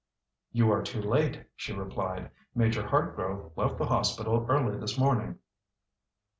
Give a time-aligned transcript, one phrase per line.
[0.51, 2.31] "You are too late," she replied.
[2.55, 5.37] "Major Hartgrove left the hospital early this morning."